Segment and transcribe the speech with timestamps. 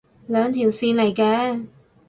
[0.25, 1.67] 兩條線嚟嘅